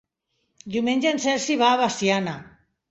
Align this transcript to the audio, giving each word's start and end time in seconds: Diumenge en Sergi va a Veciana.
Diumenge 0.75 1.11
en 1.11 1.23
Sergi 1.27 1.61
va 1.63 1.71
a 1.77 1.81
Veciana. 1.85 2.37